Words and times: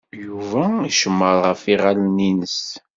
Yuba 0.25 0.63
icemmeṛ 0.89 1.35
ɣef 1.47 1.61
yiɣallen-is. 1.69 2.59